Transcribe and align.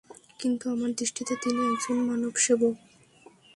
কিন্তু 0.39 0.65
আমার 0.69 0.91
দৃষ্টিতে 0.95 1.33
তিনি 1.35 1.61
একজন 1.65 1.97
মানবসেবক। 2.09 2.75